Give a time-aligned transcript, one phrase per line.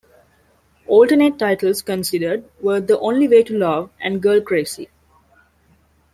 [0.87, 4.89] Alternate titles considered were "The Only Way to Love" and "Girl Crazy".